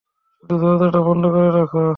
[0.37, 1.73] শুধু দরজাটা বন্ধ করে রাখ।